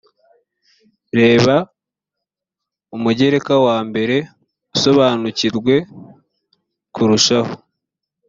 reba 1.19 1.55
umugereka 2.95 3.53
wambere 3.65 4.15
usobanukirwe 4.75 5.75
kurushaho 6.93 7.53